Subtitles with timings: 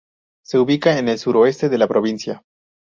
[0.43, 2.41] Se ubica en el suroeste de la provincia.